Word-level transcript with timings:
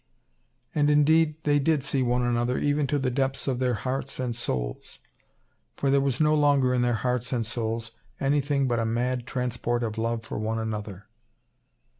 And, 0.73 0.89
indeed, 0.89 1.35
they 1.43 1.59
did 1.59 1.83
see 1.83 2.01
one 2.01 2.23
another 2.23 2.57
even 2.57 2.87
to 2.87 2.97
the 2.97 3.11
depths 3.11 3.47
of 3.47 3.59
their 3.59 3.75
hearts 3.75 4.19
and 4.19 4.35
souls, 4.35 4.97
for 5.77 5.91
there 5.91 6.01
was 6.01 6.19
no 6.19 6.33
longer 6.33 6.73
in 6.73 6.81
their 6.81 6.95
hearts 6.95 7.31
and 7.31 7.45
souls 7.45 7.91
anything 8.19 8.67
but 8.67 8.79
a 8.79 8.83
mad 8.85 9.27
transport 9.27 9.83
of 9.83 9.99
love 9.99 10.23
for 10.23 10.39
one 10.39 10.57
another. 10.57 11.05